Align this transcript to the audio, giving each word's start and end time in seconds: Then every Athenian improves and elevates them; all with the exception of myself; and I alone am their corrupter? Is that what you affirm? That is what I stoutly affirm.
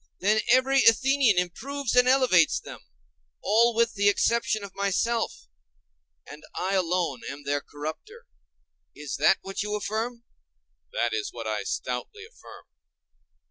Then 0.19 0.41
every 0.51 0.83
Athenian 0.85 1.37
improves 1.37 1.95
and 1.95 2.07
elevates 2.07 2.59
them; 2.59 2.79
all 3.43 3.75
with 3.75 3.93
the 3.93 4.09
exception 4.09 4.63
of 4.63 4.73
myself; 4.73 5.45
and 6.25 6.41
I 6.55 6.73
alone 6.73 7.21
am 7.29 7.43
their 7.43 7.61
corrupter? 7.61 8.25
Is 8.95 9.17
that 9.17 9.37
what 9.43 9.61
you 9.61 9.75
affirm? 9.75 10.23
That 10.91 11.13
is 11.13 11.31
what 11.31 11.45
I 11.45 11.61
stoutly 11.63 12.25
affirm. 12.25 12.65